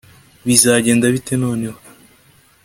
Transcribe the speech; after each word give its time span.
bizagenda 0.47 1.05
bite 1.13 1.33
noneho 1.43 1.79